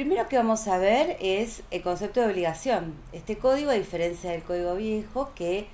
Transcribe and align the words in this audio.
primero 0.00 0.28
que 0.28 0.38
vamos 0.38 0.66
a 0.66 0.78
ver 0.78 1.18
es 1.20 1.62
el 1.70 1.82
concepto 1.82 2.20
de 2.20 2.28
obligación. 2.28 2.94
Este 3.12 3.36
código, 3.36 3.70
a 3.70 3.74
diferencia 3.74 4.30
del 4.30 4.42
código 4.42 4.74
viejo, 4.74 5.32
que 5.34 5.66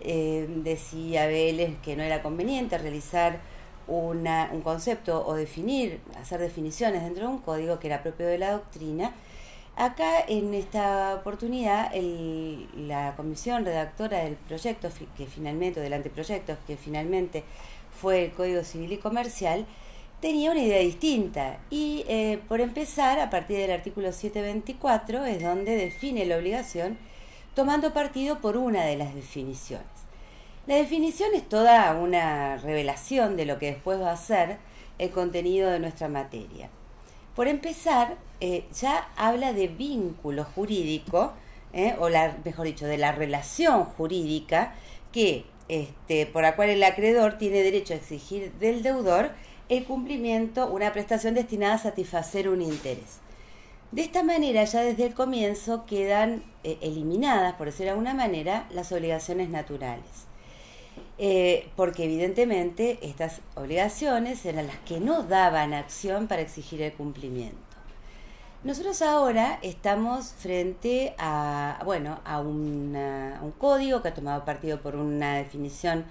eh, 0.00 0.46
decía 0.48 1.26
Vélez 1.26 1.76
que 1.82 1.94
no 1.94 2.02
era 2.02 2.22
conveniente 2.22 2.78
realizar 2.78 3.40
un 3.86 4.62
concepto 4.62 5.26
o 5.26 5.34
definir, 5.34 6.00
hacer 6.18 6.40
definiciones 6.40 7.02
dentro 7.02 7.26
de 7.26 7.34
un 7.34 7.38
código 7.40 7.78
que 7.78 7.88
era 7.88 8.02
propio 8.02 8.26
de 8.26 8.38
la 8.38 8.52
doctrina, 8.52 9.12
acá 9.76 10.24
en 10.28 10.54
esta 10.54 11.16
oportunidad 11.16 11.92
la 12.74 13.14
comisión 13.16 13.66
redactora 13.66 14.24
del 14.24 14.36
proyecto, 14.36 14.88
que 15.14 15.26
finalmente, 15.26 15.80
del 15.80 15.92
anteproyecto, 15.92 16.56
que 16.66 16.78
finalmente 16.78 17.44
fue 18.00 18.24
el 18.24 18.32
Código 18.32 18.64
Civil 18.64 18.94
y 18.94 18.96
Comercial, 18.96 19.66
tenía 20.24 20.52
una 20.52 20.62
idea 20.62 20.78
distinta. 20.78 21.58
Y 21.68 22.06
eh, 22.08 22.40
por 22.48 22.62
empezar, 22.62 23.20
a 23.20 23.28
partir 23.28 23.58
del 23.58 23.70
artículo 23.70 24.10
724 24.10 25.26
es 25.26 25.42
donde 25.42 25.76
define 25.76 26.24
la 26.24 26.38
obligación 26.38 26.96
tomando 27.52 27.92
partido 27.92 28.40
por 28.40 28.56
una 28.56 28.86
de 28.86 28.96
las 28.96 29.14
definiciones. 29.14 29.86
La 30.66 30.76
definición 30.76 31.28
es 31.34 31.46
toda 31.46 31.92
una 31.92 32.56
revelación 32.56 33.36
de 33.36 33.44
lo 33.44 33.58
que 33.58 33.66
después 33.66 34.00
va 34.00 34.12
a 34.12 34.16
ser 34.16 34.56
el 34.96 35.10
contenido 35.10 35.70
de 35.70 35.78
nuestra 35.78 36.08
materia. 36.08 36.70
Por 37.36 37.46
empezar, 37.46 38.16
eh, 38.40 38.64
ya 38.80 39.10
habla 39.16 39.52
de 39.52 39.68
vínculo 39.68 40.44
jurídico, 40.44 41.34
eh, 41.74 41.96
o 41.98 42.08
mejor 42.46 42.64
dicho, 42.64 42.86
de 42.86 42.96
la 42.96 43.12
relación 43.12 43.84
jurídica 43.84 44.72
que, 45.12 45.44
este, 45.68 46.24
por 46.24 46.40
la 46.40 46.56
cual 46.56 46.70
el 46.70 46.82
acreedor 46.82 47.36
tiene 47.36 47.62
derecho 47.62 47.92
a 47.92 47.98
exigir 47.98 48.54
del 48.54 48.82
deudor 48.82 49.32
el 49.68 49.84
cumplimiento, 49.84 50.66
una 50.66 50.92
prestación 50.92 51.34
destinada 51.34 51.74
a 51.74 51.78
satisfacer 51.78 52.48
un 52.48 52.62
interés. 52.62 53.18
De 53.92 54.02
esta 54.02 54.22
manera, 54.22 54.64
ya 54.64 54.80
desde 54.80 55.06
el 55.06 55.14
comienzo 55.14 55.86
quedan 55.86 56.42
eh, 56.64 56.78
eliminadas, 56.80 57.54
por 57.54 57.66
decirlo 57.66 57.86
de 57.86 57.90
alguna 57.90 58.14
manera, 58.14 58.66
las 58.70 58.90
obligaciones 58.92 59.48
naturales. 59.48 60.26
Eh, 61.16 61.68
porque 61.76 62.04
evidentemente 62.04 62.98
estas 63.02 63.40
obligaciones 63.54 64.44
eran 64.46 64.66
las 64.66 64.78
que 64.78 64.98
no 64.98 65.22
daban 65.22 65.72
acción 65.72 66.26
para 66.26 66.42
exigir 66.42 66.82
el 66.82 66.92
cumplimiento. 66.92 67.56
Nosotros 68.64 69.00
ahora 69.02 69.58
estamos 69.62 70.32
frente 70.38 71.14
a, 71.18 71.80
bueno, 71.84 72.18
a 72.24 72.40
un 72.40 73.54
código 73.58 74.02
que 74.02 74.08
ha 74.08 74.14
tomado 74.14 74.44
partido 74.44 74.80
por 74.80 74.96
una 74.96 75.36
definición 75.36 76.04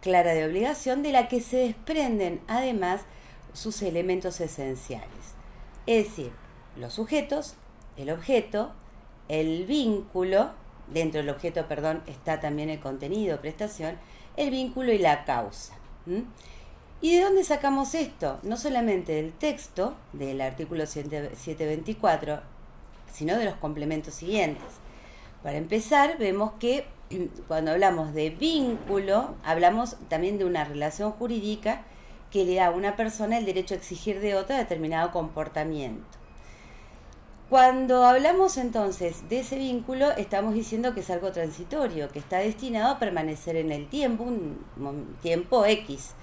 clara 0.00 0.34
de 0.34 0.44
obligación 0.44 1.02
de 1.02 1.12
la 1.12 1.28
que 1.28 1.40
se 1.40 1.56
desprenden 1.58 2.40
además 2.48 3.02
sus 3.52 3.82
elementos 3.82 4.40
esenciales. 4.40 5.34
Es 5.86 6.08
decir, 6.08 6.32
los 6.76 6.94
sujetos, 6.94 7.54
el 7.96 8.10
objeto, 8.10 8.72
el 9.28 9.64
vínculo, 9.66 10.50
dentro 10.88 11.20
del 11.20 11.30
objeto, 11.30 11.66
perdón, 11.66 12.02
está 12.06 12.40
también 12.40 12.70
el 12.70 12.80
contenido, 12.80 13.40
prestación, 13.40 13.98
el 14.36 14.50
vínculo 14.50 14.92
y 14.92 14.98
la 14.98 15.24
causa. 15.24 15.74
¿Y 17.00 17.16
de 17.16 17.22
dónde 17.22 17.44
sacamos 17.44 17.94
esto? 17.94 18.38
No 18.42 18.56
solamente 18.56 19.12
del 19.12 19.32
texto 19.32 19.96
del 20.12 20.40
artículo 20.40 20.86
724, 20.86 22.40
sino 23.12 23.36
de 23.36 23.44
los 23.44 23.54
complementos 23.54 24.14
siguientes. 24.14 24.64
Para 25.42 25.58
empezar, 25.58 26.18
vemos 26.18 26.52
que 26.58 26.86
cuando 27.48 27.72
hablamos 27.72 28.14
de 28.14 28.30
vínculo, 28.30 29.34
hablamos 29.44 29.96
también 30.08 30.38
de 30.38 30.44
una 30.44 30.64
relación 30.64 31.12
jurídica 31.12 31.82
que 32.30 32.44
le 32.44 32.56
da 32.56 32.66
a 32.66 32.70
una 32.70 32.96
persona 32.96 33.38
el 33.38 33.46
derecho 33.46 33.74
a 33.74 33.76
exigir 33.76 34.20
de 34.20 34.34
otra 34.34 34.58
determinado 34.58 35.12
comportamiento. 35.12 36.04
Cuando 37.48 38.04
hablamos 38.04 38.56
entonces 38.56 39.28
de 39.28 39.40
ese 39.40 39.56
vínculo, 39.56 40.10
estamos 40.12 40.52
diciendo 40.54 40.94
que 40.94 41.00
es 41.00 41.10
algo 41.10 41.30
transitorio, 41.30 42.08
que 42.08 42.18
está 42.18 42.38
destinado 42.38 42.94
a 42.94 42.98
permanecer 42.98 43.54
en 43.54 43.70
el 43.70 43.88
tiempo, 43.88 44.24
un 44.24 45.16
tiempo 45.22 45.64
X. 45.64 46.14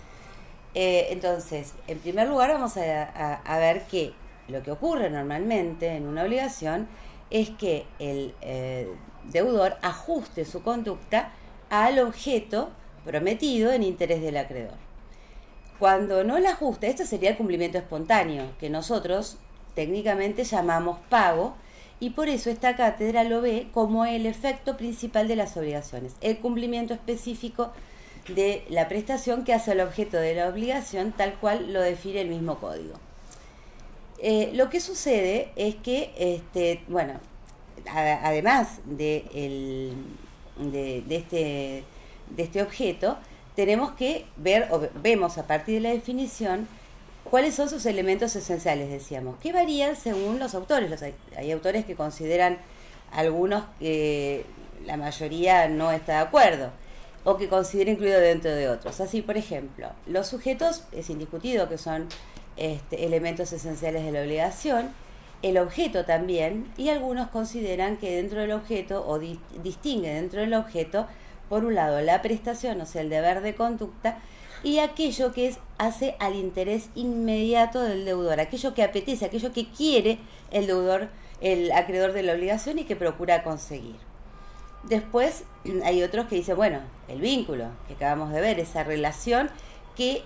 Eh, 0.75 1.07
entonces, 1.11 1.73
en 1.87 1.99
primer 1.99 2.27
lugar 2.27 2.51
vamos 2.51 2.77
a, 2.77 3.57
ver 3.59 3.83
que 3.83 4.13
lo 4.47 4.63
que 4.63 4.71
ocurre 4.71 5.09
normalmente 5.09 5.95
en 5.95 6.07
una 6.07 6.23
obligación 6.23 6.87
es 7.29 7.51
que 7.51 7.85
el 7.99 8.33
eh, 8.41 8.91
deudor 9.31 9.77
ajuste 9.81 10.45
su 10.45 10.63
conducta 10.63 11.31
al 11.69 11.99
objeto 11.99 12.69
prometido 13.05 13.71
en 13.71 13.83
interés 13.83 14.21
del 14.21 14.37
acreedor. 14.37 14.77
Cuando 15.79 16.23
no 16.23 16.39
la 16.39 16.51
ajusta, 16.51 16.87
esto 16.87 17.05
sería 17.05 17.31
el 17.31 17.37
cumplimiento 17.37 17.77
espontáneo, 17.77 18.45
que 18.59 18.69
nosotros 18.69 19.37
técnicamente 19.75 20.43
llamamos 20.43 20.99
pago, 21.09 21.55
y 21.99 22.11
por 22.11 22.29
eso 22.29 22.49
esta 22.49 22.75
cátedra 22.75 23.23
lo 23.23 23.41
ve 23.41 23.67
como 23.73 24.05
el 24.05 24.25
efecto 24.25 24.77
principal 24.77 25.27
de 25.27 25.35
las 25.35 25.55
obligaciones, 25.57 26.13
el 26.21 26.37
cumplimiento 26.37 26.93
específico 26.93 27.71
de 28.27 28.65
la 28.69 28.87
prestación 28.87 29.43
que 29.43 29.53
hace 29.53 29.73
el 29.73 29.81
objeto 29.81 30.17
de 30.17 30.35
la 30.35 30.47
obligación, 30.47 31.11
tal 31.11 31.33
cual 31.35 31.73
lo 31.73 31.81
define 31.81 32.21
el 32.21 32.29
mismo 32.29 32.59
código. 32.59 32.95
Eh, 34.19 34.51
lo 34.53 34.69
que 34.69 34.79
sucede 34.79 35.51
es 35.55 35.75
que, 35.75 36.13
este, 36.17 36.83
bueno, 36.87 37.19
además 37.89 38.79
de, 38.85 39.93
de, 40.57 41.03
este, 41.09 41.83
de 42.29 42.43
este 42.43 42.61
objeto, 42.61 43.17
tenemos 43.55 43.91
que 43.91 44.25
ver, 44.37 44.67
o 44.71 44.81
vemos 45.01 45.37
a 45.37 45.47
partir 45.47 45.75
de 45.75 45.81
la 45.81 45.89
definición, 45.91 46.67
cuáles 47.23 47.55
son 47.55 47.69
sus 47.69 47.85
elementos 47.85 48.35
esenciales, 48.35 48.89
decíamos, 48.89 49.37
que 49.39 49.53
varían 49.53 49.95
según 49.95 50.39
los 50.39 50.55
autores. 50.55 51.03
hay, 51.37 51.51
autores 51.51 51.85
que 51.85 51.95
consideran 51.95 52.57
algunos 53.11 53.63
que 53.79 54.45
la 54.85 54.97
mayoría 54.97 55.67
no 55.67 55.91
está 55.91 56.13
de 56.13 56.19
acuerdo 56.19 56.71
o 57.23 57.37
que 57.37 57.47
considera 57.47 57.91
incluido 57.91 58.19
dentro 58.19 58.51
de 58.51 58.67
otros. 58.69 58.99
Así, 58.99 59.21
por 59.21 59.37
ejemplo, 59.37 59.89
los 60.07 60.27
sujetos 60.27 60.83
es 60.91 61.09
indiscutido 61.09 61.69
que 61.69 61.77
son 61.77 62.07
este, 62.57 63.05
elementos 63.05 63.53
esenciales 63.53 64.03
de 64.03 64.11
la 64.11 64.21
obligación 64.21 64.91
el 65.43 65.57
objeto 65.57 66.05
también, 66.05 66.71
y 66.77 66.89
algunos 66.89 67.27
consideran 67.27 67.97
que 67.97 68.15
dentro 68.15 68.39
del 68.39 68.53
objeto, 68.53 69.05
o 69.05 69.19
distingue 69.19 70.13
dentro 70.13 70.39
del 70.39 70.53
objeto, 70.53 71.05
por 71.49 71.65
un 71.65 71.75
lado 71.75 72.01
la 72.01 72.21
prestación, 72.21 72.79
o 72.81 72.85
sea, 72.85 73.01
el 73.01 73.09
deber 73.09 73.41
de 73.41 73.53
conducta, 73.53 74.17
y 74.63 74.79
aquello 74.79 75.33
que 75.33 75.47
es, 75.47 75.59
hace 75.77 76.15
al 76.19 76.35
interés 76.35 76.89
inmediato 76.95 77.83
del 77.83 78.05
deudor, 78.05 78.39
aquello 78.39 78.73
que 78.73 78.83
apetece, 78.83 79.25
aquello 79.25 79.51
que 79.51 79.67
quiere 79.69 80.17
el 80.51 80.65
deudor, 80.65 81.09
el 81.41 81.73
acreedor 81.73 82.13
de 82.13 82.23
la 82.23 82.33
obligación 82.33 82.79
y 82.79 82.85
que 82.85 82.95
procura 82.95 83.43
conseguir. 83.43 83.97
Después 84.83 85.43
hay 85.83 86.03
otros 86.03 86.27
que 86.27 86.35
dicen, 86.35 86.55
bueno, 86.55 86.79
el 87.09 87.19
vínculo 87.19 87.65
que 87.89 87.95
acabamos 87.95 88.31
de 88.31 88.39
ver, 88.39 88.59
esa 88.59 88.85
relación 88.85 89.49
que 89.97 90.23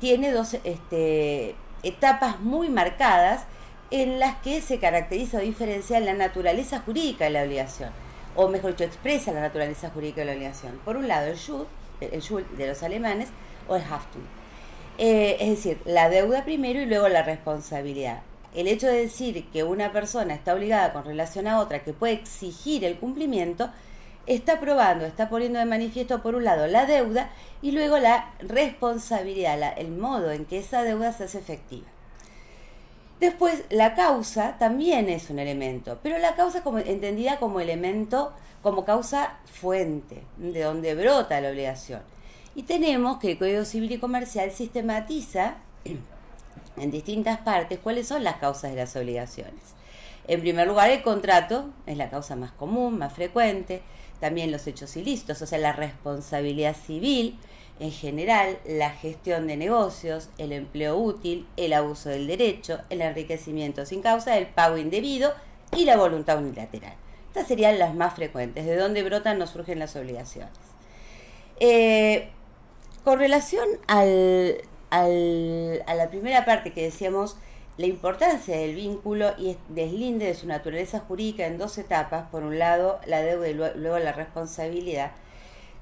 tiene 0.00 0.32
dos 0.32 0.54
este, 0.64 1.54
etapas 1.82 2.40
muy 2.40 2.70
marcadas 2.70 3.44
en 3.90 4.18
las 4.18 4.36
que 4.36 4.60
se 4.60 4.78
caracteriza 4.78 5.38
o 5.38 5.40
diferencia 5.40 6.00
la 6.00 6.14
naturaleza 6.14 6.80
jurídica 6.80 7.24
de 7.24 7.30
la 7.30 7.42
obligación, 7.42 7.90
o 8.36 8.48
mejor 8.48 8.72
dicho, 8.72 8.84
expresa 8.84 9.32
la 9.32 9.40
naturaleza 9.40 9.90
jurídica 9.90 10.20
de 10.20 10.26
la 10.26 10.32
obligación. 10.32 10.80
Por 10.84 10.96
un 10.96 11.08
lado, 11.08 11.26
el 11.26 11.36
Schuld, 11.36 11.66
el 12.00 12.20
Schuld 12.20 12.46
de 12.56 12.66
los 12.66 12.82
alemanes, 12.82 13.28
o 13.68 13.76
el 13.76 13.82
Haftung. 13.82 14.24
Eh, 14.98 15.36
es 15.40 15.50
decir, 15.50 15.78
la 15.84 16.08
deuda 16.08 16.44
primero 16.44 16.80
y 16.80 16.86
luego 16.86 17.08
la 17.08 17.22
responsabilidad. 17.22 18.22
El 18.54 18.68
hecho 18.68 18.86
de 18.86 18.98
decir 19.02 19.48
que 19.52 19.64
una 19.64 19.92
persona 19.92 20.34
está 20.34 20.54
obligada 20.54 20.92
con 20.92 21.04
relación 21.04 21.48
a 21.48 21.58
otra 21.58 21.82
que 21.82 21.92
puede 21.92 22.12
exigir 22.12 22.84
el 22.84 22.98
cumplimiento, 22.98 23.70
está 24.26 24.60
probando, 24.60 25.04
está 25.04 25.28
poniendo 25.28 25.58
de 25.58 25.64
manifiesto 25.64 26.22
por 26.22 26.34
un 26.34 26.44
lado 26.44 26.66
la 26.66 26.86
deuda 26.86 27.30
y 27.62 27.72
luego 27.72 27.98
la 27.98 28.32
responsabilidad, 28.38 29.74
el 29.76 29.90
modo 29.90 30.30
en 30.30 30.44
que 30.44 30.58
esa 30.58 30.82
deuda 30.82 31.12
se 31.12 31.24
hace 31.24 31.38
efectiva. 31.38 31.86
Después, 33.24 33.64
la 33.70 33.94
causa 33.94 34.58
también 34.58 35.08
es 35.08 35.30
un 35.30 35.38
elemento, 35.38 35.98
pero 36.02 36.18
la 36.18 36.34
causa 36.34 36.62
como, 36.62 36.78
entendida 36.78 37.38
como 37.38 37.58
elemento, 37.58 38.34
como 38.62 38.84
causa 38.84 39.38
fuente, 39.46 40.24
de 40.36 40.60
donde 40.60 40.94
brota 40.94 41.40
la 41.40 41.48
obligación. 41.48 42.02
Y 42.54 42.64
tenemos 42.64 43.16
que 43.16 43.30
el 43.30 43.38
Código 43.38 43.64
Civil 43.64 43.92
y 43.92 43.98
Comercial 43.98 44.50
sistematiza 44.50 45.56
en 46.76 46.90
distintas 46.90 47.38
partes 47.38 47.78
cuáles 47.78 48.06
son 48.08 48.24
las 48.24 48.36
causas 48.36 48.72
de 48.72 48.76
las 48.76 48.94
obligaciones. 48.94 49.72
En 50.28 50.42
primer 50.42 50.68
lugar, 50.68 50.90
el 50.90 51.02
contrato 51.02 51.70
es 51.86 51.96
la 51.96 52.10
causa 52.10 52.36
más 52.36 52.52
común, 52.52 52.98
más 52.98 53.14
frecuente, 53.14 53.80
también 54.20 54.52
los 54.52 54.66
hechos 54.66 54.94
ilícitos, 54.98 55.40
o 55.40 55.46
sea, 55.46 55.58
la 55.58 55.72
responsabilidad 55.72 56.76
civil, 56.76 57.38
en 57.80 57.90
general, 57.90 58.58
la 58.64 58.90
gestión 58.90 59.46
de 59.46 59.56
negocios, 59.56 60.28
el 60.38 60.52
empleo 60.52 60.96
útil, 60.96 61.46
el 61.56 61.72
abuso 61.72 62.08
del 62.08 62.26
derecho, 62.26 62.80
el 62.88 63.00
enriquecimiento 63.00 63.84
sin 63.84 64.00
causa, 64.00 64.38
el 64.38 64.46
pago 64.46 64.76
indebido 64.76 65.32
y 65.76 65.84
la 65.84 65.96
voluntad 65.96 66.38
unilateral. 66.38 66.94
Estas 67.28 67.48
serían 67.48 67.80
las 67.80 67.94
más 67.94 68.14
frecuentes, 68.14 68.64
de 68.64 68.76
dónde 68.76 69.02
brotan 69.02 69.38
nos 69.38 69.50
surgen 69.50 69.80
las 69.80 69.96
obligaciones. 69.96 70.52
Eh, 71.58 72.28
con 73.02 73.18
relación 73.18 73.66
al, 73.88 74.62
a 74.90 75.94
la 75.94 76.08
primera 76.10 76.44
parte 76.44 76.72
que 76.72 76.84
decíamos 76.84 77.36
la 77.76 77.86
importancia 77.86 78.56
del 78.56 78.76
vínculo 78.76 79.32
y 79.36 79.56
deslinde 79.68 80.26
de 80.26 80.34
su 80.34 80.46
naturaleza 80.46 81.00
jurídica 81.00 81.46
en 81.46 81.58
dos 81.58 81.76
etapas, 81.78 82.28
por 82.30 82.44
un 82.44 82.60
lado 82.60 83.00
la 83.06 83.20
deuda 83.20 83.48
y 83.48 83.54
luego 83.54 83.98
la 83.98 84.12
responsabilidad, 84.12 85.10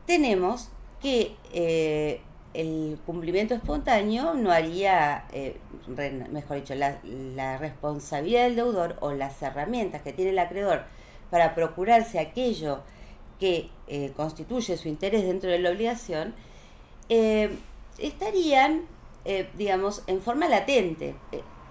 tenemos 0.06 0.71
que 1.02 1.37
eh, 1.52 2.20
el 2.54 2.99
cumplimiento 3.04 3.54
espontáneo 3.54 4.34
no 4.34 4.52
haría, 4.52 5.25
eh, 5.32 5.56
mejor 6.31 6.58
dicho, 6.58 6.75
la, 6.75 7.58
responsabilidad 7.58 8.44
del 8.44 8.56
deudor 8.56 8.96
o 9.00 9.12
las 9.12 9.43
herramientas 9.43 10.02
que 10.02 10.12
tiene 10.12 10.31
el 10.31 10.38
acreedor 10.38 10.84
para 11.31 11.54
procurarse 11.54 12.19
aquello 12.19 12.82
que 13.40 13.70
eh, 13.88 14.12
constituye 14.16 14.76
su 14.76 14.88
interés 14.88 15.25
dentro 15.25 15.50
de 15.50 15.58
la 15.58 15.70
obligación, 15.70 16.34
estarían, 17.99 18.87
digamos, 19.58 20.02
en 20.06 20.22
forma 20.22 20.49
latente. 20.49 21.14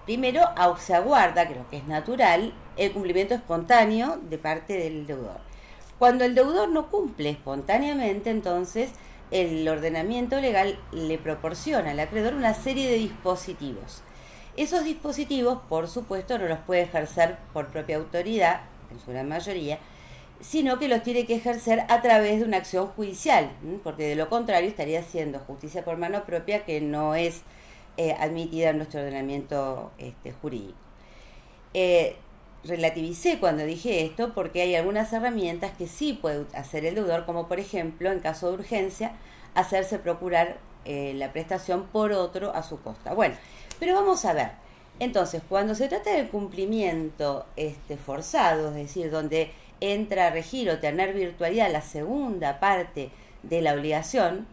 primero, 0.04 0.42
se 0.78 0.94
aguarda, 0.94 1.48
creo 1.48 1.68
que 1.68 1.78
es 1.78 1.86
natural, 1.88 2.52
el 2.76 2.92
cumplimiento 2.92 3.34
espontáneo 3.34 4.20
de 4.28 4.38
parte 4.38 4.74
del 4.74 5.06
deudor. 5.06 5.40
Cuando 5.98 6.24
el 6.24 6.34
deudor 6.34 6.68
no 6.68 6.90
cumple 6.90 7.30
espontáneamente, 7.30 8.30
entonces 8.30 8.92
el 9.32 9.66
ordenamiento 9.66 10.40
legal 10.40 10.78
le 10.92 11.18
proporciona 11.18 11.90
al 11.90 12.00
acreedor 12.00 12.34
una 12.34 12.54
serie 12.54 12.88
de 12.88 12.96
dispositivos. 12.96 14.02
Esos 14.56 14.84
dispositivos, 14.84 15.58
por 15.68 15.88
supuesto, 15.88 16.38
no 16.38 16.46
los 16.46 16.58
puede 16.60 16.82
ejercer 16.82 17.38
por 17.54 17.68
propia 17.68 17.96
autoridad, 17.96 18.60
en 18.90 19.00
su 19.00 19.10
gran 19.10 19.28
mayoría, 19.28 19.78
sino 20.40 20.78
que 20.78 20.88
los 20.88 21.02
tiene 21.02 21.24
que 21.24 21.36
ejercer 21.36 21.84
a 21.88 22.02
través 22.02 22.40
de 22.40 22.44
una 22.44 22.58
acción 22.58 22.88
judicial, 22.88 23.50
porque 23.82 24.08
de 24.08 24.16
lo 24.16 24.28
contrario 24.28 24.68
estaría 24.68 25.00
haciendo 25.00 25.38
justicia 25.38 25.84
por 25.84 25.96
mano 25.96 26.24
propia 26.24 26.64
que 26.64 26.80
no 26.82 27.14
es 27.14 27.42
eh, 27.96 28.14
admitida 28.18 28.70
en 28.70 28.78
nuestro 28.78 29.00
ordenamiento 29.00 29.92
este, 29.98 30.32
jurídico. 30.32 30.76
Eh, 31.74 32.16
relativicé 32.64 33.38
cuando 33.38 33.64
dije 33.64 34.04
esto 34.04 34.32
porque 34.34 34.62
hay 34.62 34.74
algunas 34.76 35.12
herramientas 35.12 35.72
que 35.76 35.86
sí 35.86 36.12
puede 36.12 36.44
hacer 36.54 36.84
el 36.84 36.94
deudor, 36.94 37.24
como 37.26 37.48
por 37.48 37.58
ejemplo, 37.58 38.10
en 38.10 38.20
caso 38.20 38.48
de 38.48 38.54
urgencia, 38.54 39.12
hacerse 39.54 39.98
procurar 39.98 40.58
eh, 40.84 41.12
la 41.14 41.32
prestación 41.32 41.84
por 41.84 42.12
otro 42.12 42.54
a 42.54 42.62
su 42.62 42.80
costa. 42.80 43.14
Bueno, 43.14 43.34
pero 43.78 43.94
vamos 43.94 44.24
a 44.24 44.32
ver. 44.32 44.50
Entonces, 44.98 45.42
cuando 45.48 45.74
se 45.74 45.88
trata 45.88 46.12
del 46.12 46.28
cumplimiento 46.28 47.46
este, 47.56 47.96
forzado, 47.96 48.68
es 48.68 48.74
decir, 48.74 49.10
donde 49.10 49.50
entra 49.80 50.28
a 50.28 50.30
regir 50.30 50.70
o 50.70 50.78
tener 50.78 51.12
virtualidad 51.12 51.72
la 51.72 51.82
segunda 51.82 52.60
parte 52.60 53.10
de 53.42 53.62
la 53.62 53.74
obligación, 53.74 54.46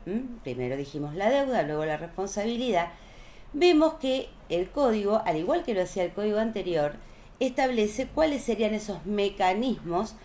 primero 0.43 0.75
dijimos 0.75 1.13
la 1.13 1.29
deuda, 1.29 1.61
luego 1.63 1.85
la 1.85 1.97
responsabilidad, 1.97 2.89
vemos 3.53 3.95
que 3.95 4.29
el 4.49 4.69
código, 4.69 5.21
al 5.25 5.37
igual 5.37 5.63
que 5.63 5.75
lo 5.75 5.83
hacía 5.83 6.03
el 6.03 6.11
código 6.13 6.39
anterior, 6.39 6.93
establece 7.39 8.07
cuáles 8.07 8.43
serían 8.43 8.73
esos 8.73 9.05
mecanismos 9.05 10.15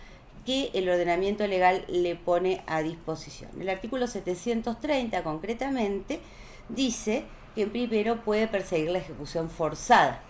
que 0.45 0.69
el 0.73 0.87
ordenamiento 0.89 1.47
legal 1.47 1.83
le 1.87 2.15
pone 2.15 2.63
a 2.67 2.81
disposición. 2.81 3.49
El 3.59 3.69
artículo 3.69 4.07
730 4.07 5.23
concretamente 5.23 6.19
dice 6.69 7.25
que 7.55 7.65
primero 7.67 8.23
puede 8.23 8.47
perseguir 8.47 8.91
la 8.91 8.99
ejecución 8.99 9.49
forzada. 9.49 10.21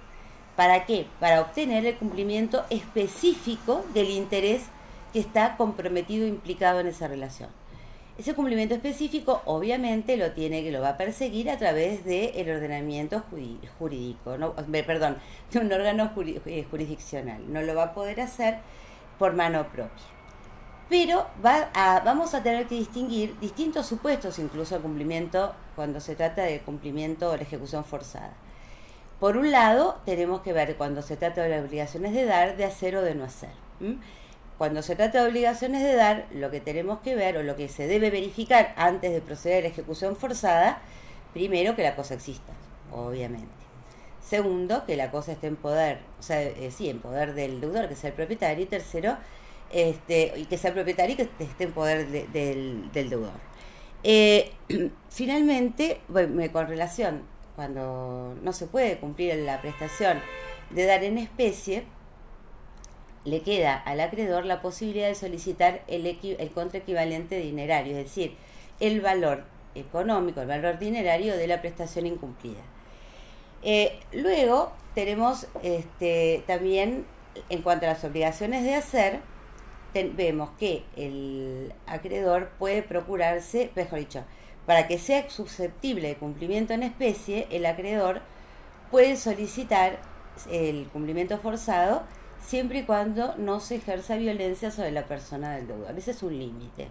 ¿Para 0.55 0.85
qué? 0.85 1.07
Para 1.19 1.41
obtener 1.41 1.85
el 1.85 1.97
cumplimiento 1.97 2.63
específico 2.69 3.83
del 3.93 4.09
interés 4.09 4.63
que 5.11 5.19
está 5.19 5.57
comprometido 5.57 6.25
implicado 6.25 6.79
en 6.79 6.87
esa 6.87 7.07
relación. 7.07 7.49
Ese 8.17 8.33
cumplimiento 8.33 8.75
específico 8.75 9.41
obviamente 9.45 10.15
lo 10.15 10.31
tiene 10.31 10.63
que 10.63 10.71
lo 10.71 10.81
va 10.81 10.89
a 10.89 10.97
perseguir 10.97 11.49
a 11.49 11.57
través 11.57 12.05
del 12.05 12.49
ordenamiento 12.49 13.23
jurídico, 13.77 14.37
perdón, 14.87 15.17
de 15.51 15.59
un 15.59 15.71
órgano 15.73 16.11
eh, 16.45 16.65
jurisdiccional. 16.71 17.51
No 17.51 17.61
lo 17.61 17.75
va 17.75 17.83
a 17.83 17.93
poder 17.93 18.21
hacer 18.21 18.59
por 19.19 19.33
mano 19.33 19.67
propia. 19.67 20.05
Pero 20.87 21.27
vamos 22.05 22.33
a 22.33 22.43
tener 22.43 22.67
que 22.67 22.75
distinguir 22.75 23.37
distintos 23.39 23.87
supuestos, 23.87 24.39
incluso 24.39 24.75
el 24.77 24.81
cumplimiento, 24.81 25.53
cuando 25.75 25.99
se 25.99 26.15
trata 26.15 26.43
de 26.43 26.61
cumplimiento 26.61 27.31
o 27.31 27.35
la 27.35 27.41
ejecución 27.41 27.83
forzada. 27.83 28.33
Por 29.19 29.35
un 29.35 29.51
lado, 29.51 29.99
tenemos 30.05 30.41
que 30.41 30.53
ver 30.53 30.77
cuando 30.77 31.01
se 31.01 31.17
trata 31.17 31.41
de 31.41 31.49
las 31.49 31.65
obligaciones 31.65 32.13
de 32.13 32.25
dar, 32.25 32.55
de 32.55 32.65
hacer 32.65 32.95
o 32.95 33.01
de 33.01 33.15
no 33.15 33.25
hacer. 33.25 33.49
Cuando 34.57 34.81
se 34.81 34.95
trata 34.95 35.21
de 35.21 35.29
obligaciones 35.29 35.83
de 35.83 35.95
dar, 35.95 36.27
lo 36.33 36.49
que 36.49 36.61
tenemos 36.61 36.99
que 36.99 37.15
ver 37.15 37.37
o 37.37 37.43
lo 37.43 37.55
que 37.55 37.67
se 37.67 37.87
debe 37.87 38.09
verificar 38.09 38.73
antes 38.77 39.11
de 39.11 39.21
proceder 39.21 39.59
a 39.59 39.61
la 39.61 39.67
ejecución 39.67 40.15
forzada, 40.15 40.81
primero 41.33 41.75
que 41.75 41.83
la 41.83 41.95
cosa 41.95 42.13
exista, 42.13 42.53
obviamente. 42.91 43.49
Segundo, 44.25 44.85
que 44.85 44.95
la 44.95 45.11
cosa 45.11 45.33
esté 45.33 45.47
en 45.47 45.57
poder, 45.57 45.99
o 46.19 46.23
sea, 46.23 46.41
eh, 46.41 46.71
sí, 46.71 46.89
en 46.89 46.99
poder 46.99 47.33
del 47.33 47.59
deudor, 47.59 47.89
que 47.89 47.95
sea 47.95 48.09
el 48.09 48.15
propietario. 48.15 48.63
Y 48.63 48.67
tercero, 48.67 49.17
este, 49.71 50.33
y 50.37 50.45
que 50.45 50.57
sea 50.57 50.69
el 50.69 50.75
propietario 50.75 51.13
y 51.13 51.17
que 51.17 51.43
esté 51.43 51.65
en 51.65 51.73
poder 51.73 52.07
del, 52.07 52.91
deudor. 52.93 53.33
Eh, 54.03 54.51
finalmente, 55.09 55.99
con 56.53 56.67
relación, 56.67 57.23
cuando 57.55 58.35
no 58.41 58.53
se 58.53 58.67
puede 58.67 58.97
cumplir 58.97 59.35
la 59.35 59.61
prestación 59.61 60.19
de 60.69 60.85
dar 60.85 61.03
en 61.03 61.17
especie, 61.17 61.83
le 63.25 63.41
queda 63.41 63.75
al 63.75 63.99
acreedor 63.99 64.45
la 64.45 64.61
posibilidad 64.61 65.07
de 65.07 65.15
solicitar 65.15 65.81
el, 65.87 66.51
contraequivalente 66.53 67.39
dinerario, 67.39 67.97
es 67.97 68.05
decir, 68.05 68.35
el 68.79 69.01
valor 69.01 69.43
económico, 69.73 70.41
el 70.41 70.47
valor 70.47 70.79
dinerario 70.79 71.35
de 71.35 71.47
la 71.47 71.59
prestación 71.59 72.05
incumplida. 72.05 72.61
Eh, 73.63 73.99
luego 74.13 74.71
tenemos 74.93 75.47
este, 75.63 76.43
también, 76.45 77.05
en 77.49 77.61
cuanto 77.63 77.85
a 77.85 77.89
las 77.89 78.03
obligaciones 78.03 78.63
de 78.63 78.75
hacer, 78.75 79.19
vemos 79.93 80.51
que 80.59 80.83
el 80.95 81.73
acreedor 81.87 82.49
puede 82.59 82.83
procurarse, 82.83 83.71
mejor 83.75 83.99
dicho, 83.99 84.23
para 84.65 84.87
que 84.87 84.99
sea 84.99 85.29
susceptible 85.29 86.09
de 86.09 86.15
cumplimiento 86.15 86.73
en 86.73 86.83
especie, 86.83 87.47
el 87.49 87.65
acreedor 87.65 88.21
puede 88.91 89.15
solicitar 89.15 89.99
el 90.51 90.87
cumplimiento 90.91 91.37
forzado 91.39 92.03
siempre 92.41 92.79
y 92.79 92.83
cuando 92.83 93.35
no 93.37 93.59
se 93.59 93.75
ejerza 93.75 94.15
violencia 94.17 94.71
sobre 94.71 94.91
la 94.91 95.05
persona 95.05 95.55
del 95.55 95.67
deudor. 95.67 95.97
Ese 95.97 96.11
es 96.11 96.23
un 96.23 96.37
límite. 96.37 96.89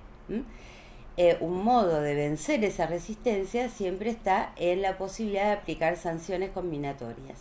Eh, 1.16 1.36
un 1.40 1.62
modo 1.62 2.00
de 2.00 2.14
vencer 2.14 2.64
esa 2.64 2.86
resistencia 2.86 3.68
siempre 3.68 4.10
está 4.10 4.52
en 4.56 4.82
la 4.82 4.98
posibilidad 4.98 5.46
de 5.46 5.52
aplicar 5.52 5.96
sanciones 5.96 6.50
combinatorias. 6.50 7.38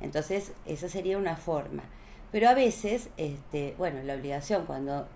Entonces, 0.00 0.52
esa 0.64 0.88
sería 0.88 1.18
una 1.18 1.36
forma. 1.36 1.82
Pero 2.30 2.48
a 2.48 2.54
veces, 2.54 3.08
este, 3.16 3.74
bueno, 3.78 4.02
la 4.04 4.14
obligación 4.14 4.64
cuando 4.64 5.08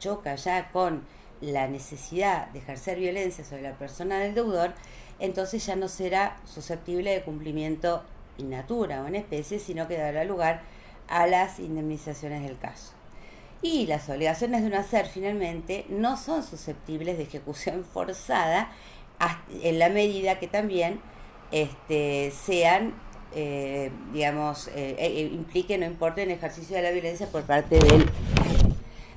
choca 0.00 0.34
ya 0.34 0.70
con 0.72 1.02
la 1.40 1.68
necesidad 1.68 2.48
de 2.48 2.58
ejercer 2.58 2.98
violencia 2.98 3.44
sobre 3.44 3.62
la 3.62 3.78
persona 3.78 4.18
del 4.18 4.34
deudor, 4.34 4.74
entonces 5.20 5.64
ya 5.64 5.76
no 5.76 5.88
será 5.88 6.36
susceptible 6.44 7.12
de 7.12 7.22
cumplimiento 7.22 8.02
in 8.38 8.50
natura 8.50 9.02
o 9.02 9.06
en 9.06 9.14
especie, 9.14 9.58
sino 9.58 9.86
que 9.86 9.96
dará 9.96 10.24
lugar 10.24 10.62
las 11.08 11.58
indemnizaciones 11.58 12.42
del 12.42 12.58
caso. 12.58 12.92
Y 13.60 13.86
las 13.86 14.08
obligaciones 14.08 14.60
de 14.62 14.68
un 14.68 14.74
hacer 14.74 15.06
finalmente 15.06 15.84
no 15.88 16.16
son 16.16 16.42
susceptibles 16.42 17.16
de 17.16 17.24
ejecución 17.24 17.84
forzada 17.92 18.70
en 19.62 19.78
la 19.78 19.88
medida 19.88 20.38
que 20.38 20.46
también 20.46 21.00
este, 21.50 22.30
sean, 22.30 22.94
eh, 23.34 23.90
digamos, 24.12 24.68
eh, 24.68 24.96
eh, 24.98 25.30
impliquen 25.32 25.82
o 25.82 25.86
importen 25.86 26.30
ejercicio 26.30 26.76
de 26.76 26.82
la 26.82 26.90
violencia 26.92 27.26
por 27.26 27.42
parte 27.42 27.78
del 27.78 28.08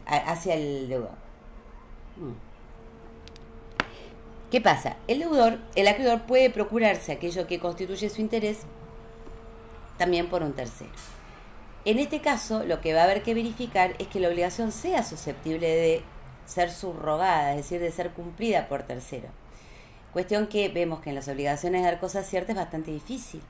hacia 0.07 0.55
el 0.55 0.89
deudor. 0.89 1.11
Mm. 2.17 2.51
¿Qué 4.49 4.59
pasa? 4.59 4.97
El 5.07 5.19
deudor, 5.19 5.59
el 5.75 5.87
acreedor 5.87 6.23
puede 6.23 6.49
procurarse 6.49 7.13
aquello 7.13 7.47
que 7.47 7.59
constituye 7.59 8.09
su 8.09 8.19
interés 8.19 8.59
también 9.97 10.27
por 10.27 10.43
un 10.43 10.51
tercero. 10.51 10.89
En 11.83 11.97
este 11.97 12.21
caso, 12.21 12.63
lo 12.63 12.79
que 12.79 12.93
va 12.93 13.01
a 13.01 13.03
haber 13.05 13.23
que 13.23 13.33
verificar 13.33 13.95
es 13.97 14.07
que 14.07 14.19
la 14.19 14.29
obligación 14.29 14.71
sea 14.71 15.03
susceptible 15.03 15.67
de 15.67 16.03
ser 16.45 16.71
subrogada, 16.71 17.51
es 17.51 17.57
decir, 17.57 17.79
de 17.79 17.91
ser 17.91 18.11
cumplida 18.11 18.67
por 18.67 18.83
tercero. 18.83 19.29
Cuestión 20.13 20.47
que 20.47 20.69
vemos 20.69 20.99
que 20.99 21.09
en 21.09 21.15
las 21.15 21.27
obligaciones 21.27 21.81
de 21.81 21.89
dar 21.89 21.99
cosas 21.99 22.27
ciertas 22.27 22.51
es 22.51 22.61
bastante 22.61 22.91
difícil. 22.91 23.41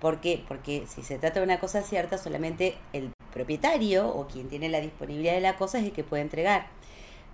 ¿Por 0.00 0.20
qué? 0.20 0.42
Porque 0.48 0.86
si 0.88 1.02
se 1.02 1.18
trata 1.18 1.40
de 1.40 1.44
una 1.44 1.60
cosa 1.60 1.82
cierta, 1.82 2.18
solamente 2.18 2.76
el 2.92 3.12
propietario 3.32 4.08
o 4.08 4.26
quien 4.26 4.48
tiene 4.48 4.68
la 4.68 4.80
disponibilidad 4.80 5.34
de 5.34 5.40
la 5.40 5.56
cosa 5.56 5.78
es 5.78 5.84
el 5.84 5.92
que 5.92 6.04
puede 6.04 6.22
entregar. 6.22 6.66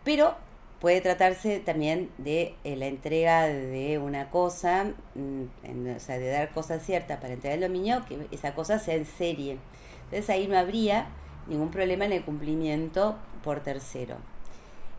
Pero 0.02 0.34
puede 0.80 1.00
tratarse 1.00 1.60
también 1.60 2.10
de 2.18 2.54
eh, 2.64 2.76
la 2.76 2.86
entrega 2.86 3.46
de 3.46 3.98
una 3.98 4.30
cosa, 4.30 4.92
mm, 5.14 5.96
o 5.96 6.00
sea, 6.00 6.18
de 6.18 6.28
dar 6.28 6.50
cosas 6.50 6.84
ciertas 6.84 7.20
para 7.20 7.34
entregar 7.34 7.58
el 7.58 7.64
dominio, 7.64 8.04
que 8.06 8.26
esa 8.32 8.54
cosa 8.54 8.78
sea 8.78 8.94
en 8.94 9.06
serie. 9.06 9.58
Entonces 10.04 10.30
ahí 10.30 10.46
no 10.46 10.58
habría 10.58 11.06
ningún 11.46 11.70
problema 11.70 12.04
en 12.04 12.12
el 12.12 12.24
cumplimiento 12.24 13.16
por 13.42 13.60
tercero. 13.60 14.16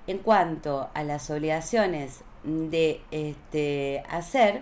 En 0.07 0.19
cuanto 0.19 0.89
a 0.93 1.03
las 1.03 1.29
obligaciones 1.29 2.21
de 2.43 3.01
este, 3.11 4.03
hacer, 4.09 4.61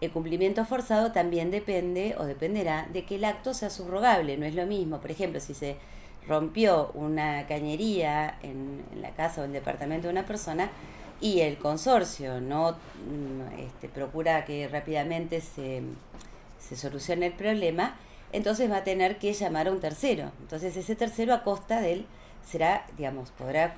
el 0.00 0.10
cumplimiento 0.12 0.64
forzado 0.64 1.12
también 1.12 1.50
depende 1.50 2.14
o 2.18 2.24
dependerá 2.24 2.86
de 2.92 3.04
que 3.04 3.16
el 3.16 3.24
acto 3.24 3.54
sea 3.54 3.70
subrogable, 3.70 4.36
no 4.36 4.46
es 4.46 4.54
lo 4.54 4.66
mismo. 4.66 5.00
Por 5.00 5.10
ejemplo, 5.10 5.40
si 5.40 5.54
se 5.54 5.76
rompió 6.26 6.90
una 6.94 7.46
cañería 7.46 8.38
en, 8.42 8.82
la 9.00 9.10
casa 9.10 9.40
o 9.40 9.44
en 9.44 9.50
el 9.50 9.54
departamento 9.54 10.06
de 10.06 10.12
una 10.12 10.26
persona 10.26 10.70
y 11.20 11.40
el 11.40 11.58
consorcio 11.58 12.40
no 12.40 12.72
mm, 12.72 13.60
este, 13.60 13.88
procura 13.88 14.44
que 14.44 14.68
rápidamente 14.68 15.40
se, 15.40 15.82
se 16.58 16.76
solucione 16.76 17.26
el 17.26 17.32
problema, 17.32 17.96
entonces 18.34 18.68
va 18.68 18.78
a 18.78 18.84
tener 18.84 19.18
que 19.18 19.32
llamar 19.32 19.68
a 19.68 19.70
un 19.70 19.78
tercero. 19.78 20.32
Entonces 20.40 20.76
ese 20.76 20.96
tercero 20.96 21.32
a 21.32 21.44
costa 21.44 21.80
de 21.80 21.92
él 21.92 22.06
será, 22.44 22.84
digamos, 22.96 23.30
podrá, 23.30 23.76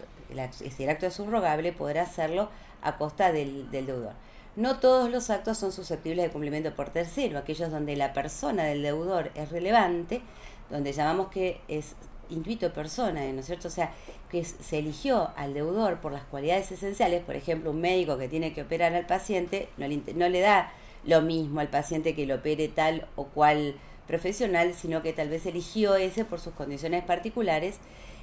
si 0.50 0.82
el 0.82 0.88
acto 0.90 1.06
es 1.06 1.14
subrogable, 1.14 1.72
podrá 1.72 2.02
hacerlo 2.02 2.48
a 2.80 2.96
costa 2.96 3.32
del, 3.32 3.70
deudor. 3.70 4.14
No 4.56 4.78
todos 4.78 5.10
los 5.10 5.28
actos 5.28 5.58
son 5.58 5.72
susceptibles 5.72 6.25
de 6.25 6.30
cumplimiento 6.30 6.75
por 6.75 6.88
tercero, 6.88 7.38
aquellos 7.38 7.70
donde 7.70 7.96
la 7.96 8.14
persona 8.14 8.64
del 8.64 8.82
deudor 8.82 9.30
es 9.34 9.50
relevante, 9.50 10.22
donde 10.70 10.94
llamamos 10.94 11.28
que 11.28 11.60
es 11.68 11.94
intuito 12.30 12.72
persona, 12.72 13.30
¿no 13.32 13.40
es 13.40 13.46
cierto? 13.46 13.68
O 13.68 13.70
sea, 13.70 13.92
que 14.30 14.42
se 14.42 14.78
eligió 14.78 15.32
al 15.36 15.52
deudor 15.52 16.00
por 16.00 16.12
las 16.12 16.25
cualidades 16.25 16.72
esenciales, 16.72 17.22
por 17.22 17.36
ejemplo, 17.36 17.72
un 17.72 17.82
médico 17.82 18.16
que 18.16 18.28
tiene 18.28 18.54
que 18.54 18.62
operar 18.62 18.94
al 18.94 19.04
paciente, 19.04 19.68
no 19.76 19.86
le, 19.86 20.00
no 20.14 20.30
le 20.30 20.40
da 20.40 20.72
lo 21.04 21.20
mismo 21.20 21.60
al 21.60 21.68
paciente 21.68 22.14
que 22.14 22.26
lo 22.26 22.36
opere 22.36 22.68
tal 22.68 23.06
o 23.16 23.26
cual 23.26 23.76
profesional, 24.06 24.75
sino 24.75 25.02
que 25.02 25.12
tal 25.12 25.28
vez 25.28 25.46
eligió 25.46 25.96
ese 25.96 26.25
por 26.25 26.40
sus 26.40 26.54
condiciones 26.54 27.04
particulares. 27.04 27.78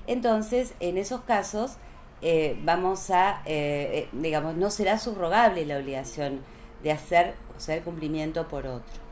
Entonces, 0.07 0.73
en 0.79 0.97
esos 0.97 1.21
casos, 1.21 1.77
eh, 2.25 2.57
vamos 2.63 3.09
a, 3.09 3.41
eh, 3.45 3.89
eh, 3.93 4.09
digamos, 4.13 4.55
no 4.55 4.71
será 4.71 4.97
subrogable 4.97 5.65
la 5.65 5.77
obligación 5.77 6.39
de 6.81 6.91
hacer, 6.91 7.33
o 7.57 7.59
sea, 7.59 7.75
el 7.75 7.83
cumplimiento 7.83 8.47
por 8.47 8.65
otro. 8.65 9.03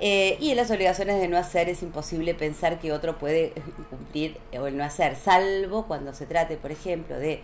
y 0.00 0.50
en 0.50 0.56
las 0.56 0.70
obligaciones 0.70 1.20
de 1.20 1.26
no 1.26 1.36
hacer 1.36 1.68
es 1.68 1.82
imposible 1.82 2.32
pensar 2.34 2.78
que 2.78 2.92
otro 2.92 3.18
puede 3.18 3.52
cumplir 3.90 4.38
o 4.56 4.66
el 4.68 4.76
no 4.76 4.84
hacer, 4.84 5.16
salvo 5.16 5.86
cuando 5.86 6.14
se 6.14 6.26
trate, 6.26 6.56
por 6.56 6.70
ejemplo, 6.70 7.18
de 7.18 7.40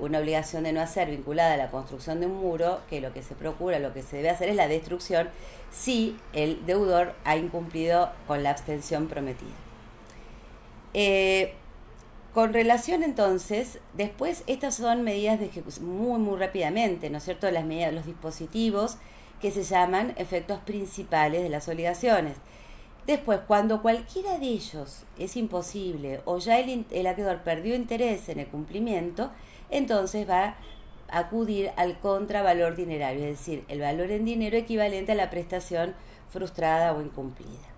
una 0.00 0.18
obligación 0.18 0.64
de 0.64 0.72
no 0.72 0.80
hacer 0.80 1.10
vinculada 1.10 1.54
a 1.54 1.56
la 1.56 1.70
construcción 1.70 2.20
de 2.20 2.26
un 2.26 2.36
muro, 2.36 2.80
que 2.88 3.00
lo 3.00 3.12
que 3.12 3.22
se 3.22 3.34
procura, 3.34 3.78
lo 3.78 3.92
que 3.92 4.02
se 4.02 4.16
debe 4.16 4.30
hacer 4.30 4.48
es 4.48 4.56
la 4.56 4.68
destrucción 4.68 5.28
si 5.70 6.16
el 6.32 6.66
deudor 6.66 7.14
ha 7.24 7.36
incumplido 7.36 8.10
con 8.26 8.42
la 8.42 8.50
abstención 8.50 9.06
prometida. 9.08 9.50
Con 12.34 12.52
relación 12.52 13.02
entonces, 13.02 13.80
después 13.94 14.44
estas 14.46 14.76
son 14.76 15.02
medidas 15.02 15.40
de 15.40 15.46
ejecución 15.46 15.86
muy 15.86 16.20
muy 16.20 16.38
rápidamente, 16.38 17.10
¿no 17.10 17.18
es 17.18 17.24
cierto? 17.24 17.50
Las 17.50 17.64
medidas, 17.64 17.92
los 17.92 18.06
dispositivos 18.06 18.98
que 19.40 19.50
se 19.50 19.64
llaman 19.64 20.12
efectos 20.16 20.60
principales 20.60 21.42
de 21.42 21.48
las 21.48 21.66
obligaciones. 21.66 22.36
Después, 23.06 23.40
cuando 23.46 23.82
cualquiera 23.82 24.38
de 24.38 24.46
ellos 24.46 25.04
es 25.18 25.36
imposible 25.36 26.20
o 26.24 26.38
ya 26.38 26.58
el, 26.58 26.86
el 26.90 27.06
acreedor 27.06 27.42
perdió 27.42 27.74
interés 27.74 28.28
en 28.28 28.40
el 28.40 28.46
cumplimiento, 28.46 29.30
entonces 29.70 30.28
va 30.28 30.44
a 31.08 31.18
acudir 31.18 31.72
al 31.76 31.98
contravalor 31.98 32.76
dinerario, 32.76 33.24
es 33.24 33.38
decir, 33.38 33.64
el 33.68 33.80
valor 33.80 34.10
en 34.10 34.24
dinero 34.24 34.56
equivalente 34.56 35.12
a 35.12 35.16
la 35.16 35.30
prestación 35.30 35.94
frustrada 36.30 36.92
o 36.92 37.02
incumplida, 37.02 37.68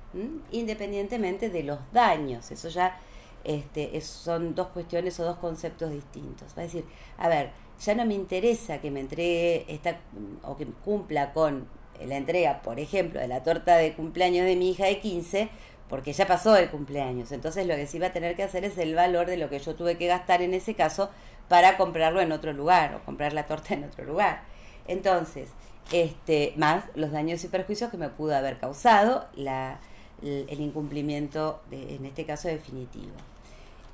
independientemente 0.51 1.49
de 1.49 1.63
los 1.63 1.79
daños. 1.93 2.51
Eso 2.51 2.69
ya 2.69 2.99
este, 3.45 3.99
son 4.01 4.55
dos 4.55 4.69
cuestiones 4.69 5.19
o 5.21 5.25
dos 5.25 5.39
conceptos 5.39 5.91
distintos. 5.91 6.49
Va 6.57 6.63
a 6.63 6.67
decir, 6.67 6.85
a 7.17 7.29
ver, 7.29 7.51
ya 7.81 7.95
no 7.95 8.05
me 8.05 8.15
interesa 8.15 8.81
que 8.81 8.91
me 8.91 9.01
entregue 9.01 9.65
esta, 9.69 9.99
o 10.43 10.57
que 10.57 10.67
cumpla 10.67 11.33
con 11.33 11.67
la 12.07 12.17
entrega, 12.17 12.63
por 12.63 12.81
ejemplo, 12.81 13.21
de 13.21 13.29
la 13.29 13.43
torta 13.43 13.77
de 13.77 13.95
cumpleaños 13.95 14.47
de 14.47 14.57
mi 14.57 14.71
hija 14.71 14.87
de 14.87 15.01
15, 15.01 15.49
porque 15.89 16.13
ya 16.13 16.27
pasó 16.27 16.57
el 16.57 16.71
cumpleaños. 16.71 17.33
Entonces 17.33 17.67
lo 17.67 17.75
que 17.75 17.87
sí 17.87 17.99
va 17.99 18.09
a 18.09 18.13
tener 18.13 18.37
que 18.37 18.43
hacer 18.43 18.65
es 18.65 18.79
el 18.79 18.95
valor 18.95 19.27
de 19.27 19.37
lo 19.37 19.49
que 19.49 19.59
yo 19.59 19.75
tuve 19.75 19.97
que 19.99 20.07
gastar 20.07 20.43
en 20.43 20.55
ese 20.55 20.75
caso 20.75 21.11
para 21.49 21.77
comprarlo 21.77 22.21
en 22.21 22.33
otro 22.33 22.53
lugar 22.53 22.95
o 22.95 23.05
comprar 23.05 23.33
la 23.33 23.47
torta 23.47 23.75
en 23.75 23.85
otro 23.85 24.05
lugar. 24.05 24.43
Entonces, 24.89 25.51
este, 25.91 26.55
más 26.57 26.85
los 26.95 27.13
daños 27.13 27.45
y 27.45 27.49
perjuicios 27.49 27.91
que 27.91 27.99
me 27.99 28.09
pudo 28.09 28.35
haber 28.35 28.59
causado 28.59 29.27
la, 29.35 29.81
el 30.23 30.61
incumplimiento, 30.61 31.61
de, 31.71 31.97
en 31.97 32.07
este 32.07 32.25
caso 32.25 32.49
definitivo. 32.49 33.13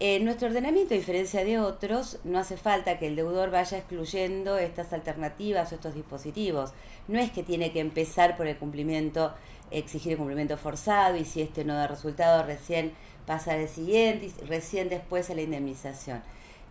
En 0.00 0.24
nuestro 0.24 0.46
ordenamiento, 0.46 0.94
a 0.94 0.96
diferencia 0.96 1.44
de 1.44 1.58
otros, 1.58 2.20
no 2.22 2.38
hace 2.38 2.56
falta 2.56 3.00
que 3.00 3.08
el 3.08 3.16
deudor 3.16 3.50
vaya 3.50 3.78
excluyendo 3.78 4.56
estas 4.56 4.92
alternativas 4.92 5.72
o 5.72 5.74
estos 5.74 5.96
dispositivos. 5.96 6.72
No 7.08 7.18
es 7.18 7.32
que 7.32 7.42
tiene 7.42 7.72
que 7.72 7.80
empezar 7.80 8.36
por 8.36 8.46
el 8.46 8.56
cumplimiento, 8.56 9.34
exigir 9.72 10.12
el 10.12 10.18
cumplimiento 10.18 10.56
forzado 10.56 11.16
y 11.16 11.24
si 11.24 11.42
este 11.42 11.64
no 11.64 11.74
da 11.74 11.88
resultado, 11.88 12.44
recién 12.44 12.92
pasa 13.26 13.54
al 13.54 13.68
siguiente 13.68 14.26
y 14.26 14.44
recién 14.44 14.88
después 14.88 15.30
a 15.30 15.34
la 15.34 15.42
indemnización. 15.42 16.22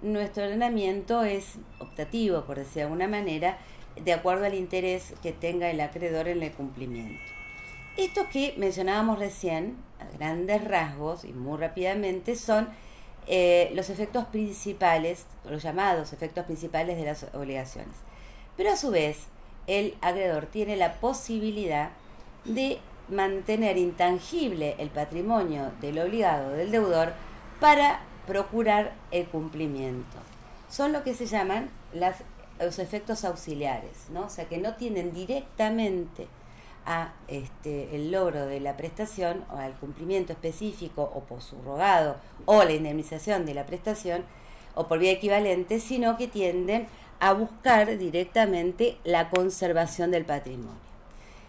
Nuestro 0.02 0.46
ordenamiento 0.46 1.24
es 1.24 1.56
optativo, 1.80 2.46
por 2.46 2.58
decir 2.58 2.76
de 2.76 2.82
alguna 2.84 3.10
manera, 3.10 3.58
de 4.02 4.14
acuerdo 4.14 4.46
al 4.46 4.54
interés 4.54 5.14
que 5.22 5.34
tenga 5.34 5.70
el 5.70 5.82
acreedor 5.82 6.30
en 6.30 6.44
el 6.44 6.54
cumplimiento. 6.54 7.20
Estos 7.98 8.28
que 8.28 8.54
mencionábamos 8.58 9.20
recién, 9.20 9.76
a 10.00 10.18
grandes 10.18 10.64
rasgos 10.64 11.26
y 11.26 11.34
muy 11.34 11.58
rápidamente, 11.58 12.38
son 12.38 12.70
eh, 13.28 13.72
los 13.74 13.90
efectos 13.90 14.26
principales, 14.26 15.26
los 15.50 15.62
llamados 15.62 16.14
efectos 16.14 16.46
principales 16.46 16.98
de 16.98 17.06
las 17.06 17.26
obligaciones. 17.34 17.96
Pero 18.56 18.72
a 18.72 18.78
su 18.78 18.90
vez, 18.90 19.28
el 19.68 19.96
acreedor 20.02 20.46
tiene 20.46 20.78
la 20.78 20.94
posibilidad 20.94 21.92
de 22.46 22.80
mantener 23.10 23.78
intangible 23.78 24.76
el 24.80 24.90
patrimonio 24.90 25.72
del 25.82 26.00
obligado, 26.00 26.52
del 26.52 26.72
deudor, 26.72 27.14
para 27.60 28.02
procurar 28.26 28.94
el 29.12 29.28
cumplimiento. 29.28 30.18
Son 30.70 30.92
lo 30.92 31.04
que 31.04 31.14
se 31.14 31.26
llaman 31.26 31.70
los 32.60 32.80
efectos 32.80 33.24
auxiliares, 33.26 34.10
¿no? 34.10 34.26
O 34.26 34.30
sea, 34.30 34.46
que 34.46 34.58
no 34.58 34.76
tienen 34.76 35.14
directamente 35.14 36.28
a 36.88 37.14
este, 37.28 37.94
el 37.96 38.12
logro 38.12 38.46
de 38.46 38.62
la 38.62 38.78
prestación 38.78 39.44
o 39.54 39.58
al 39.58 39.74
cumplimiento 39.74 40.32
específico 40.32 41.12
o 41.14 41.20
por 41.20 41.42
subrogado 41.42 42.16
o 42.46 42.64
la 42.64 42.72
indemnización 42.72 43.46
de 43.46 43.54
la 43.54 43.66
prestación 43.66 44.24
o 44.74 44.88
por 44.88 44.98
vía 44.98 45.12
equivalente, 45.12 45.82
sino 45.82 46.18
que 46.18 46.28
tienden 46.28 46.88
a 47.20 47.34
buscar 47.34 47.98
directamente 47.98 48.98
la 49.04 49.30
conservación 49.30 50.12
del 50.12 50.24
patrimonio. 50.24 50.88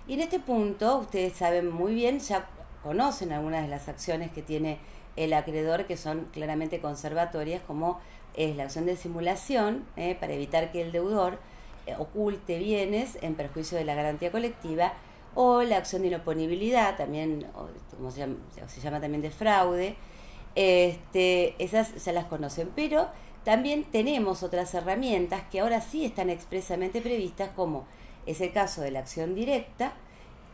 Y 0.09 0.14
en 0.14 0.21
este 0.21 0.40
punto, 0.40 0.99
ustedes 0.99 1.35
saben 1.35 1.71
muy 1.71 1.95
bien, 1.95 2.18
ya 2.18 2.49
conocen 2.83 3.33
algunas 3.33 3.62
de 3.62 3.68
las 3.68 3.88
acciones 3.88 4.33
que 4.33 4.42
tiene 4.42 4.78
el 5.16 5.33
acreedor 5.35 5.87
que 5.87 5.97
son 5.97 6.26
claramente 6.33 6.80
conservatorias, 6.80 7.62
como 7.66 8.00
es 8.35 8.57
la 8.57 8.64
acción 8.64 8.87
de 8.87 8.97
simulación, 8.97 9.85
eh, 9.97 10.16
para 10.18 10.33
evitar 10.33 10.73
que 10.73 10.83
el 10.83 10.90
deudor 10.90 11.38
eh, 11.87 11.95
oculte 11.99 12.59
bienes 12.59 13.18
en 13.21 13.35
perjuicio 13.35 13.78
de 13.78 13.85
la 13.85 13.95
garantía 13.95 14.33
colectiva, 14.33 14.95
o 15.40 15.62
la 15.62 15.76
acción 15.76 16.02
de 16.02 16.09
inoponibilidad, 16.09 16.97
también, 16.97 17.47
como 17.97 18.11
se 18.11 18.26
llama, 18.83 19.00
también 19.00 19.23
de 19.23 19.30
fraude, 19.30 19.95
este, 20.57 21.54
esas 21.62 22.04
ya 22.04 22.12
las 22.12 22.25
conocen, 22.25 22.73
pero 22.75 23.07
también 23.45 23.85
tenemos 23.85 24.42
otras 24.42 24.75
herramientas 24.75 25.42
que 25.49 25.61
ahora 25.61 25.80
sí 25.80 26.04
están 26.04 26.28
expresamente 26.28 27.00
previstas, 27.00 27.50
como 27.54 27.87
es 28.26 28.40
el 28.40 28.52
caso 28.52 28.80
de 28.80 28.90
la 28.90 28.99
acción 28.99 29.37
directa 29.37 29.92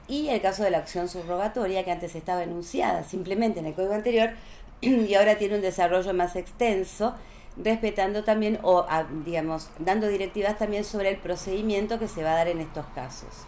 y 0.07 0.29
el 0.29 0.43
caso 0.43 0.65
de 0.65 0.71
la 0.71 0.79
acción 0.79 1.09
subrogatoria, 1.09 1.83
que 1.83 1.91
antes 1.91 2.15
estaba 2.15 2.43
enunciada 2.43 3.05
simplemente 3.05 3.61
en 3.61 3.67
el 3.67 3.73
código 3.73 3.95
anterior 3.95 4.33
y 4.83 5.15
ahora 5.15 5.39
tiene 5.39 5.55
un 5.55 5.63
desarrollo 5.63 6.13
más 6.13 6.37
extenso, 6.37 7.15
respetando 7.57 8.23
también, 8.23 8.59
o 8.63 8.85
digamos, 9.25 9.71
dando 9.79 10.09
directivas 10.09 10.59
también 10.59 10.85
sobre 10.85 11.09
el 11.09 11.17
procedimiento 11.17 11.99
que 11.99 12.07
se 12.07 12.23
va 12.23 12.33
a 12.33 12.37
dar 12.37 12.49
en 12.49 12.61
estos 12.61 12.85
casos. 12.95 13.47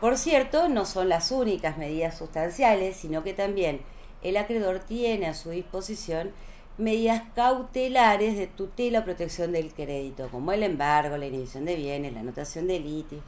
Por 0.00 0.16
cierto, 0.16 0.68
no 0.68 0.86
son 0.86 1.08
las 1.08 1.32
únicas 1.32 1.76
medidas 1.76 2.16
sustanciales, 2.16 2.96
sino 2.96 3.24
que 3.24 3.34
también 3.34 3.80
el 4.22 4.36
acreedor 4.36 4.78
tiene 4.78 5.26
a 5.26 5.34
su 5.34 5.50
disposición 5.50 6.30
medidas 6.76 7.24
cautelares 7.34 8.38
de 8.38 8.46
tutela 8.46 9.00
o 9.00 9.04
protección 9.04 9.52
del 9.52 9.72
crédito, 9.74 10.28
como 10.30 10.52
el 10.52 10.62
embargo, 10.62 11.16
la 11.16 11.26
inhibición 11.26 11.64
de 11.64 11.74
bienes, 11.74 12.12
la 12.12 12.20
anotación 12.20 12.68
de 12.68 12.78
litios, 12.78 13.22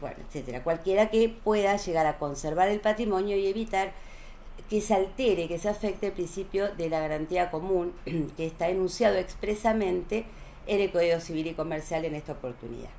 bueno, 0.00 0.16
etcétera. 0.26 0.64
Cualquiera 0.64 1.10
que 1.10 1.28
pueda 1.28 1.76
llegar 1.76 2.06
a 2.06 2.18
conservar 2.18 2.68
el 2.68 2.80
patrimonio 2.80 3.36
y 3.36 3.46
evitar 3.46 3.92
que 4.70 4.80
se 4.80 4.94
altere, 4.94 5.48
que 5.48 5.58
se 5.58 5.68
afecte 5.68 6.06
el 6.06 6.12
principio 6.12 6.74
de 6.74 6.88
la 6.88 7.00
garantía 7.00 7.50
común, 7.50 7.92
que 8.36 8.46
está 8.46 8.70
enunciado 8.70 9.16
expresamente 9.18 10.24
en 10.66 10.80
el 10.80 10.90
Código 10.90 11.20
Civil 11.20 11.48
y 11.48 11.54
Comercial 11.54 12.06
en 12.06 12.14
esta 12.14 12.32
oportunidad. 12.32 12.90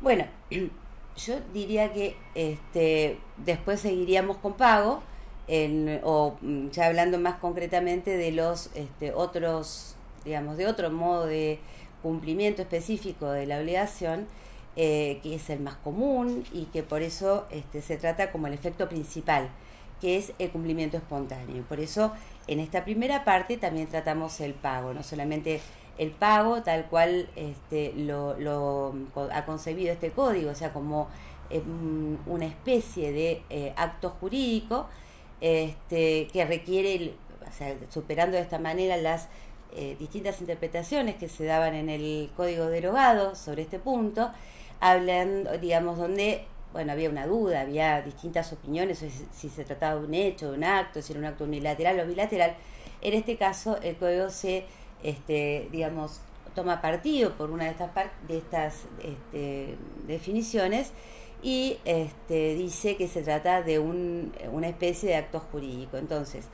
Bueno, 0.00 0.26
yo 1.16 1.38
diría 1.52 1.92
que 1.92 2.16
este, 2.34 3.18
después 3.38 3.80
seguiríamos 3.80 4.36
con 4.38 4.54
pago, 4.54 5.02
o 6.04 6.36
mm, 6.40 6.70
ya 6.70 6.86
hablando 6.86 7.18
más 7.18 7.36
concretamente 7.36 8.16
de 8.16 8.30
los 8.30 8.70
este, 8.74 9.12
otros, 9.12 9.96
digamos, 10.24 10.56
de 10.56 10.66
otro 10.66 10.90
modo 10.90 11.26
de 11.26 11.58
cumplimiento 12.02 12.62
específico 12.62 13.30
de 13.30 13.46
la 13.46 13.58
obligación, 13.58 14.26
eh, 14.76 15.18
que 15.22 15.34
es 15.34 15.50
el 15.50 15.60
más 15.60 15.74
común 15.76 16.44
y 16.52 16.66
que 16.66 16.82
por 16.82 17.02
eso 17.02 17.46
este, 17.50 17.82
se 17.82 17.96
trata 17.96 18.30
como 18.30 18.46
el 18.46 18.52
efecto 18.52 18.88
principal, 18.88 19.48
que 20.00 20.16
es 20.16 20.32
el 20.38 20.50
cumplimiento 20.50 20.96
espontáneo. 20.96 21.64
Por 21.64 21.80
eso 21.80 22.12
en 22.46 22.60
esta 22.60 22.84
primera 22.84 23.24
parte 23.24 23.56
también 23.56 23.88
tratamos 23.88 24.40
el 24.40 24.54
pago, 24.54 24.94
no 24.94 25.02
solamente 25.02 25.60
el 25.98 26.10
pago 26.10 26.62
tal 26.62 26.86
cual 26.86 27.28
este, 27.36 27.92
lo, 27.94 28.94
ha 29.32 29.44
concebido 29.44 29.92
este 29.92 30.10
código, 30.10 30.50
o 30.50 30.54
sea, 30.54 30.72
como 30.72 31.08
em, 31.50 32.16
una 32.26 32.46
especie 32.46 33.12
de 33.12 33.42
eh, 33.50 33.74
acto 33.76 34.10
jurídico 34.20 34.88
este, 35.40 36.28
que 36.32 36.44
requiere, 36.44 37.14
o 37.46 37.52
sea, 37.52 37.76
superando 37.90 38.36
de 38.36 38.42
esta 38.42 38.58
manera 38.58 38.96
las 38.96 39.28
eh, 39.72 39.94
distintas 39.98 40.40
interpretaciones 40.40 41.16
que 41.16 41.28
se 41.28 41.44
daban 41.44 41.74
en 41.74 41.88
el 41.88 42.30
código 42.36 42.66
derogado 42.66 43.34
sobre 43.34 43.62
este 43.62 43.78
punto, 43.78 44.30
hablan, 44.80 45.48
digamos, 45.60 45.98
donde, 45.98 46.46
bueno, 46.72 46.92
había 46.92 47.10
una 47.10 47.26
duda, 47.26 47.62
había 47.62 48.00
distintas 48.02 48.52
opiniones 48.52 49.04
si, 49.32 49.48
se 49.48 49.64
trataba 49.64 50.00
de 50.00 50.06
un 50.06 50.14
hecho, 50.14 50.50
de 50.50 50.58
un 50.58 50.64
acto, 50.64 51.02
si 51.02 51.12
era 51.12 51.20
un 51.20 51.26
acto 51.26 51.44
unilateral 51.44 52.00
o 52.00 52.06
bilateral. 52.06 52.54
En 53.00 53.14
este 53.14 53.36
caso, 53.36 53.78
el 53.82 53.96
código 53.96 54.30
se, 54.30 54.64
este, 55.02 55.68
digamos, 55.72 56.20
toma 56.54 56.80
partido 56.80 57.32
por 57.36 57.50
una 57.50 57.64
de 57.64 57.70
estas, 57.70 57.90
de 58.28 58.38
estas 58.38 58.74
este, 59.02 59.76
definiciones 60.06 60.92
y 61.42 61.78
este, 61.84 62.54
dice 62.54 62.96
que 62.96 63.08
se 63.08 63.22
trata 63.22 63.62
de 63.62 63.78
un, 63.78 64.32
una 64.52 64.68
especie 64.68 65.08
de 65.08 65.16
acto 65.16 65.40
jurídico. 65.40 65.96
Entonces, 65.96 66.48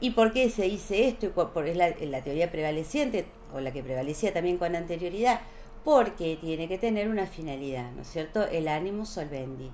¿Y 0.00 0.10
por 0.10 0.32
qué 0.32 0.48
se 0.48 0.62
dice 0.62 1.08
esto? 1.08 1.30
Por, 1.30 1.66
es 1.66 1.76
la, 1.76 1.94
la 2.00 2.22
teoría 2.22 2.50
prevaleciente, 2.50 3.26
o 3.52 3.60
la 3.60 3.70
que 3.70 3.82
prevalecía 3.82 4.32
también 4.32 4.56
con 4.56 4.74
anterioridad, 4.74 5.40
porque 5.84 6.36
tiene 6.40 6.68
que 6.68 6.78
tener 6.78 7.08
una 7.08 7.26
finalidad, 7.26 7.90
¿no 7.92 8.02
es 8.02 8.08
cierto? 8.08 8.46
El 8.46 8.68
ánimo 8.68 9.06
solvendi. 9.06 9.70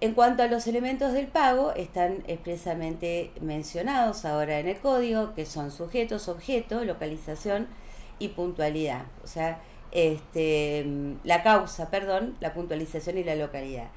En 0.00 0.14
cuanto 0.14 0.44
a 0.44 0.46
los 0.46 0.66
elementos 0.68 1.12
del 1.12 1.26
pago, 1.26 1.72
están 1.74 2.22
expresamente 2.28 3.32
mencionados 3.40 4.24
ahora 4.24 4.60
en 4.60 4.68
el 4.68 4.78
código, 4.78 5.34
que 5.34 5.44
son 5.44 5.72
sujetos, 5.72 6.28
objeto, 6.28 6.84
localización 6.84 7.66
y 8.20 8.28
puntualidad. 8.28 9.06
O 9.24 9.26
sea, 9.26 9.60
este, 9.90 10.86
la 11.24 11.42
causa, 11.42 11.90
perdón, 11.90 12.36
la 12.40 12.54
puntualización 12.54 13.18
y 13.18 13.24
la 13.24 13.34
localidad. 13.34 13.88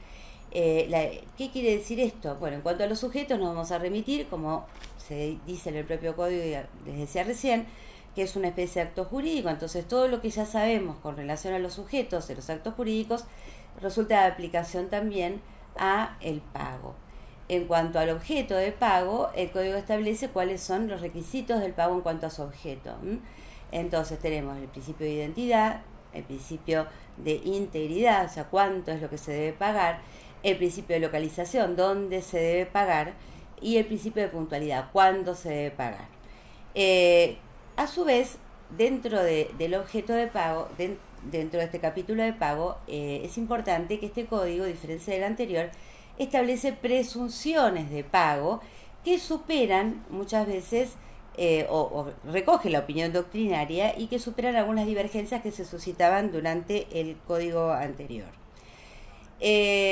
Eh, 0.51 1.23
¿Qué 1.37 1.49
quiere 1.51 1.77
decir 1.77 1.99
esto? 1.99 2.35
Bueno, 2.35 2.57
en 2.57 2.61
cuanto 2.61 2.83
a 2.83 2.87
los 2.87 2.99
sujetos 2.99 3.39
nos 3.39 3.49
vamos 3.49 3.71
a 3.71 3.77
remitir, 3.77 4.27
como 4.27 4.65
se 4.97 5.37
dice 5.45 5.69
en 5.69 5.77
el 5.77 5.85
propio 5.85 6.15
código, 6.15 6.43
les 6.85 6.97
decía 6.97 7.23
recién, 7.23 7.67
que 8.15 8.23
es 8.23 8.35
una 8.35 8.49
especie 8.49 8.81
de 8.81 8.89
acto 8.89 9.05
jurídico, 9.05 9.49
entonces 9.49 9.87
todo 9.87 10.07
lo 10.07 10.21
que 10.21 10.29
ya 10.29 10.45
sabemos 10.45 10.97
con 10.97 11.15
relación 11.15 11.53
a 11.53 11.59
los 11.59 11.73
sujetos 11.73 12.27
de 12.27 12.35
los 12.35 12.49
actos 12.49 12.73
jurídicos 12.73 13.25
resulta 13.81 14.21
de 14.21 14.31
aplicación 14.31 14.89
también 14.89 15.41
a 15.77 16.17
el 16.21 16.41
pago. 16.41 16.95
En 17.47 17.65
cuanto 17.65 17.99
al 17.99 18.09
objeto 18.09 18.55
de 18.55 18.71
pago, 18.71 19.29
el 19.35 19.51
código 19.51 19.75
establece 19.75 20.29
cuáles 20.29 20.61
son 20.61 20.87
los 20.87 21.01
requisitos 21.01 21.59
del 21.59 21.73
pago 21.73 21.95
en 21.95 22.01
cuanto 22.01 22.27
a 22.27 22.29
su 22.29 22.43
objeto. 22.43 22.95
Entonces 23.71 24.19
tenemos 24.19 24.57
el 24.57 24.67
principio 24.67 25.05
de 25.05 25.13
identidad, 25.13 25.81
el 26.13 26.23
principio 26.23 26.87
de 27.17 27.41
integridad, 27.43 28.25
o 28.25 28.29
sea, 28.29 28.45
cuánto 28.45 28.91
es 28.91 29.01
lo 29.01 29.09
que 29.09 29.17
se 29.17 29.31
debe 29.31 29.53
pagar, 29.53 29.99
el 30.43 30.57
principio 30.57 30.95
de 30.95 31.01
localización, 31.01 31.75
dónde 31.75 32.21
se 32.21 32.37
debe 32.39 32.65
pagar, 32.65 33.13
y 33.61 33.77
el 33.77 33.85
principio 33.85 34.23
de 34.23 34.29
puntualidad, 34.29 34.89
cuándo 34.91 35.35
se 35.35 35.49
debe 35.49 35.71
pagar. 35.71 36.07
Eh, 36.73 37.37
a 37.81 37.87
su 37.87 38.05
vez, 38.05 38.37
dentro 38.77 39.23
del 39.23 39.73
objeto 39.73 40.13
de 40.13 40.27
pago, 40.27 40.69
dentro 41.31 41.59
de 41.59 41.65
este 41.65 41.79
capítulo 41.79 42.21
de 42.21 42.31
pago, 42.31 42.77
eh, 42.87 43.21
es 43.23 43.39
importante 43.39 43.99
que 43.99 44.05
este 44.05 44.25
código, 44.27 44.65
a 44.65 44.67
diferencia 44.67 45.13
del 45.13 45.23
anterior, 45.23 45.71
establece 46.19 46.73
presunciones 46.73 47.89
de 47.89 48.03
pago 48.03 48.61
que 49.03 49.17
superan 49.17 50.05
muchas 50.11 50.45
veces 50.45 50.93
eh, 51.37 51.65
o, 51.69 52.07
recoge 52.25 52.69
la 52.69 52.79
opinión 52.79 53.13
doctrinaria 53.13 53.97
y 53.97 54.07
que 54.07 54.19
superan 54.19 54.57
algunas 54.57 54.85
divergencias 54.85 55.41
que 55.41 55.51
se 55.51 55.65
suscitaban 55.65 56.31
durante 56.31 56.87
el 56.91 57.17
código 57.25 57.71
anterior. 57.71 58.29
Eh, 59.39 59.90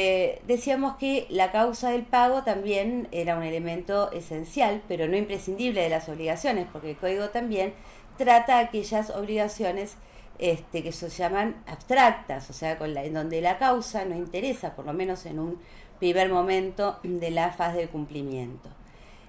decíamos 0.49 0.95
que 0.95 1.27
la 1.29 1.51
causa 1.51 1.91
del 1.91 2.01
pago 2.01 2.41
también 2.41 3.07
era 3.12 3.38
un 3.38 3.43
elemento 3.43 4.12
esencial, 4.12 4.81
pero 4.88 5.07
no 5.07 5.15
imprescindible 5.15 5.83
de 5.83 5.89
las 5.89 6.09
obligaciones, 6.09 6.65
porque 6.71 6.89
el 6.89 6.97
código 6.97 7.29
también 7.29 7.75
trata 8.17 8.57
aquellas 8.57 9.12
obligaciones 9.12 9.93
este, 10.39 10.81
que 10.81 10.91
se 10.91 11.07
llaman 11.09 11.62
abstractas, 11.67 12.49
o 12.49 12.53
sea, 12.53 12.71
en 12.81 13.13
donde 13.13 13.41
la 13.41 13.59
causa 13.59 14.05
no 14.05 14.15
interesa, 14.15 14.75
por 14.75 14.88
lo 14.88 14.93
menos 14.93 15.27
en 15.27 15.38
un 15.38 15.59
primer 15.99 16.29
momento 16.29 16.99
de 17.03 17.29
la 17.29 17.51
fase 17.51 17.77
de 17.77 17.88
cumplimiento. 17.88 18.69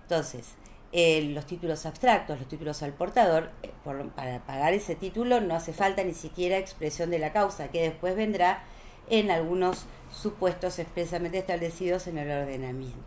Entonces, 0.01 0.55
eh, 0.93 1.21
los 1.35 1.45
títulos 1.45 1.85
abstractos, 1.85 2.39
los 2.39 2.49
títulos 2.49 2.83
al 2.83 2.95
portador, 2.95 3.51
eh, 3.63 3.71
para 4.17 4.39
pagar 4.47 4.73
ese 4.73 4.95
título 4.95 5.43
no 5.43 5.55
hace 5.55 5.75
falta 5.75 6.03
ni 6.03 6.15
siquiera 6.15 6.57
expresión 6.57 7.11
de 7.11 7.19
la 7.19 7.35
causa, 7.35 7.69
que 7.69 7.83
después 7.83 8.17
vendrá 8.17 8.65
en 9.11 9.31
algunos 9.31 9.85
supuestos 10.13 10.79
expresamente 10.79 11.39
establecidos 11.39 12.07
en 12.07 12.19
el 12.19 12.31
ordenamiento. 12.31 12.99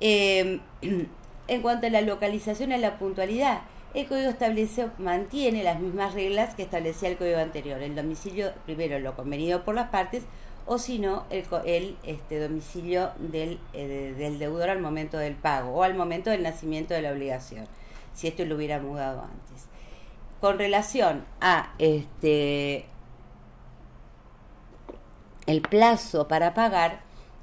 Em, 0.00 0.60
en 1.48 1.62
cuanto 1.62 1.86
a 1.86 1.90
la 1.90 2.00
localización 2.00 2.72
y 2.72 2.78
la 2.78 2.98
puntualidad, 2.98 3.62
el 3.92 4.06
código 4.06 4.30
establece, 4.30 4.88
mantiene 4.98 5.64
las 5.64 5.80
mismas 5.80 6.14
reglas 6.14 6.54
que 6.54 6.62
establecía 6.62 7.08
el 7.08 7.16
código 7.16 7.38
anterior. 7.38 7.82
El 7.82 7.96
domicilio, 7.96 8.52
primero 8.64 8.98
lo 9.00 9.16
convenido 9.16 9.64
por 9.64 9.74
las 9.74 9.90
partes, 9.90 10.22
o 10.66 10.78
si 10.78 11.00
no, 11.00 11.24
el, 11.30 11.96
este, 12.04 12.38
domicilio 12.38 13.10
del, 13.18 13.58
eh, 13.72 14.14
del 14.16 14.38
deudor 14.38 14.70
al 14.70 14.80
momento 14.80 15.18
del 15.18 15.34
pago 15.34 15.70
o 15.72 15.82
al 15.82 15.94
momento 15.94 16.30
del 16.30 16.44
nacimiento 16.44 16.94
de 16.94 17.02
la 17.02 17.10
obligación, 17.10 17.66
si 18.14 18.28
esto 18.28 18.44
lo 18.44 18.54
hubiera 18.54 18.78
mudado 18.78 19.22
antes. 19.22 19.66
Con 20.40 20.58
relación 20.58 21.24
a 21.40 21.74
este, 21.78 22.86
el 25.50 25.62
plazo 25.62 26.28
para 26.28 26.54
pagar, 26.54 27.00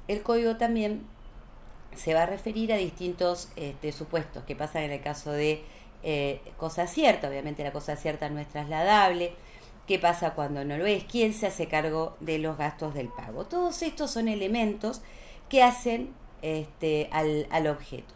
el 0.08 0.22
código 0.22 0.56
también 0.56 1.02
se 1.94 2.14
va 2.14 2.22
a 2.22 2.26
referir 2.26 2.72
a 2.72 2.76
distintos 2.76 3.50
este, 3.56 3.92
supuestos 3.92 4.44
que 4.44 4.56
pasan 4.56 4.84
en 4.84 4.92
el 4.92 5.02
caso 5.02 5.30
de 5.30 5.62
eh, 6.02 6.40
cosa 6.56 6.86
cierta. 6.86 7.28
Obviamente 7.28 7.62
la 7.62 7.72
cosa 7.72 7.96
cierta 7.96 8.30
no 8.30 8.38
es 8.40 8.48
trasladable. 8.48 9.34
¿Qué 9.86 9.98
pasa 9.98 10.30
cuando 10.30 10.64
no 10.64 10.78
lo 10.78 10.86
es? 10.86 11.04
¿Quién 11.04 11.34
se 11.34 11.48
hace 11.48 11.66
cargo 11.66 12.16
de 12.20 12.38
los 12.38 12.56
gastos 12.56 12.94
del 12.94 13.08
pago? 13.08 13.44
Todos 13.44 13.82
estos 13.82 14.10
son 14.10 14.28
elementos 14.28 15.02
que 15.50 15.62
hacen 15.62 16.14
este, 16.40 17.08
al, 17.12 17.46
al 17.50 17.66
objeto. 17.66 18.14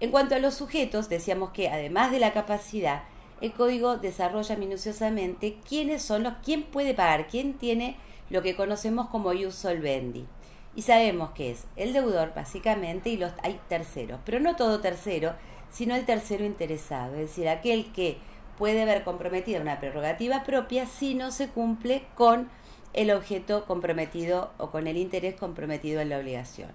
En 0.00 0.10
cuanto 0.10 0.34
a 0.34 0.38
los 0.40 0.54
sujetos, 0.54 1.08
decíamos 1.08 1.50
que 1.50 1.68
además 1.68 2.10
de 2.10 2.18
la 2.18 2.32
capacidad, 2.32 3.04
el 3.40 3.52
código 3.52 3.98
desarrolla 3.98 4.56
minuciosamente 4.56 5.58
quiénes 5.68 6.02
son 6.02 6.24
los, 6.24 6.34
quién 6.44 6.64
puede 6.64 6.94
pagar, 6.94 7.28
quién 7.28 7.54
tiene 7.54 7.96
lo 8.30 8.42
que 8.42 8.56
conocemos 8.56 9.08
como 9.08 9.32
ius 9.32 9.54
solvendi. 9.54 10.26
Y 10.74 10.82
sabemos 10.82 11.30
que 11.30 11.50
es 11.50 11.64
el 11.76 11.92
deudor 11.92 12.32
básicamente 12.34 13.10
y 13.10 13.16
los 13.16 13.32
hay 13.42 13.58
terceros, 13.68 14.20
pero 14.24 14.38
no 14.38 14.56
todo 14.56 14.80
tercero, 14.80 15.34
sino 15.70 15.94
el 15.94 16.04
tercero 16.04 16.44
interesado, 16.44 17.14
es 17.14 17.20
decir, 17.20 17.48
aquel 17.48 17.92
que 17.92 18.18
puede 18.56 18.84
ver 18.84 19.04
comprometida 19.04 19.60
una 19.60 19.80
prerrogativa 19.80 20.44
propia 20.44 20.86
si 20.86 21.14
no 21.14 21.30
se 21.30 21.48
cumple 21.48 22.04
con 22.14 22.48
el 22.92 23.10
objeto 23.10 23.64
comprometido 23.66 24.50
o 24.58 24.70
con 24.70 24.86
el 24.86 24.96
interés 24.96 25.34
comprometido 25.34 26.00
en 26.00 26.08
la 26.08 26.18
obligación. 26.18 26.70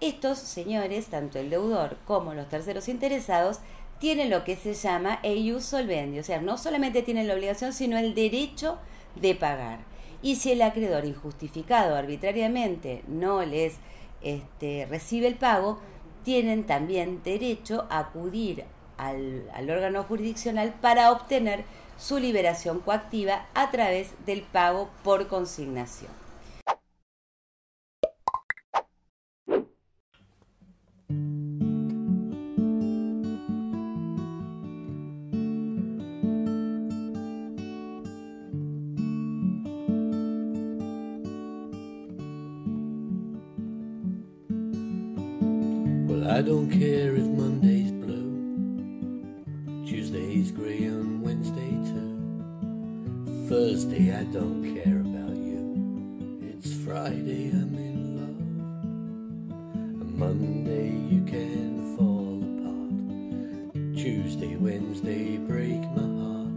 Estos 0.00 0.38
señores, 0.38 1.06
tanto 1.06 1.38
el 1.38 1.50
deudor 1.50 1.96
como 2.06 2.32
los 2.34 2.48
terceros 2.48 2.88
interesados, 2.88 3.58
tienen 3.98 4.30
lo 4.30 4.44
que 4.44 4.56
se 4.56 4.74
llama 4.74 5.18
eius 5.22 5.64
solvendi, 5.64 6.20
o 6.20 6.24
sea, 6.24 6.40
no 6.40 6.56
solamente 6.56 7.02
tienen 7.02 7.26
la 7.26 7.34
obligación, 7.34 7.72
sino 7.72 7.98
el 7.98 8.14
derecho 8.14 8.78
de 9.16 9.34
pagar. 9.34 9.87
Y 10.22 10.36
si 10.36 10.52
el 10.52 10.62
acreedor 10.62 11.04
injustificado 11.04 11.94
arbitrariamente 11.94 13.02
no 13.06 13.44
les 13.44 13.76
este, 14.22 14.86
recibe 14.86 15.28
el 15.28 15.36
pago, 15.36 15.78
tienen 16.24 16.64
también 16.64 17.22
derecho 17.22 17.86
a 17.90 18.00
acudir 18.00 18.64
al, 18.96 19.48
al 19.54 19.70
órgano 19.70 20.02
jurisdiccional 20.02 20.74
para 20.80 21.12
obtener 21.12 21.64
su 21.98 22.18
liberación 22.18 22.80
coactiva 22.80 23.46
a 23.54 23.70
través 23.70 24.10
del 24.26 24.42
pago 24.42 24.88
por 25.02 25.28
consignación. 25.28 26.27
Don't 46.48 46.70
care 46.70 47.14
if 47.14 47.26
Monday's 47.26 47.90
blue, 47.90 48.24
Tuesday's 49.86 50.50
grey 50.50 50.84
and 50.84 51.22
Wednesday 51.22 51.72
too. 51.90 52.16
Thursday, 53.50 54.16
I 54.16 54.24
don't 54.32 54.64
care 54.74 55.00
about 55.00 55.36
you. 55.36 56.40
It's 56.40 56.72
Friday, 56.72 57.50
I'm 57.50 57.74
in 57.74 58.16
love. 58.16 58.40
A 60.00 60.04
Monday, 60.04 60.88
you 61.14 61.22
can 61.24 61.96
fall 61.98 62.40
apart. 62.48 62.94
Tuesday, 63.94 64.56
Wednesday, 64.56 65.36
break 65.36 65.82
my 65.94 66.08
heart. 66.22 66.56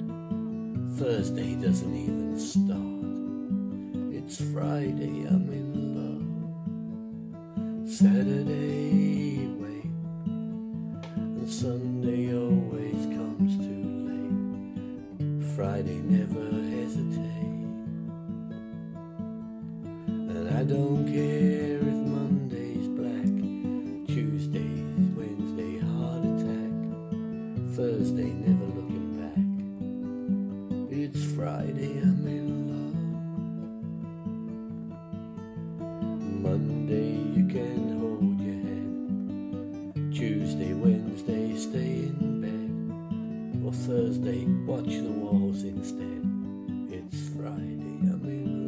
Thursday 1.00 1.56
doesn't 1.56 1.94
even 1.94 2.40
start. 2.40 3.04
It's 4.16 4.38
Friday, 4.54 5.28
I'm 5.28 5.52
in 5.52 5.70
love. 6.00 6.24
Saturday, 7.90 8.81
Monday 36.42 37.18
you 37.38 37.46
can 37.46 38.00
hold 38.00 38.42
your 38.42 38.60
head. 38.66 40.12
Tuesday, 40.12 40.74
Wednesday 40.74 41.56
stay 41.56 42.10
in 42.10 42.42
bed. 42.42 43.64
Or 43.64 43.72
Thursday 43.72 44.46
watch 44.66 44.88
the 44.88 45.12
walls 45.12 45.64
instead. 45.64 46.26
It's 46.90 47.30
Friday, 47.30 48.00
I'm 48.10 48.26
in 48.26 48.66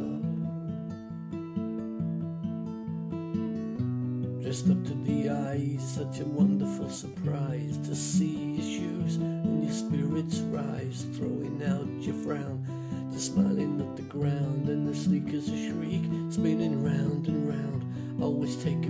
love. 4.30 4.42
Dressed 4.42 4.70
up 4.70 4.84
to 4.84 4.94
the 5.02 5.30
eyes, 5.30 5.82
such 5.82 6.20
a 6.20 6.24
wonderful 6.26 6.88
surprise 6.88 7.76
to 7.88 7.96
see 7.96 8.54
your 8.54 8.64
shoes 8.64 9.16
and 9.16 9.64
your 9.64 9.72
spirits 9.72 10.38
rise, 10.38 11.06
throwing 11.16 11.60
out 11.66 11.88
your 12.06 12.14
frown, 12.22 12.64
to 13.12 13.18
smiling 13.18 13.80
at 13.80 13.96
the 13.96 14.02
ground, 14.02 14.63
the 14.94 15.00
sneakers 15.00 15.48
a 15.48 15.70
shriek, 15.70 16.02
spinning 16.30 16.84
round 16.84 17.26
and 17.26 17.48
round. 17.48 18.22
Always 18.22 18.54
take 18.62 18.83